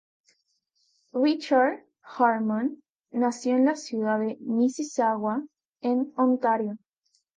[1.13, 5.43] Richard Harmon nació en la ciudad de Mississauga
[5.81, 6.79] en Ontario.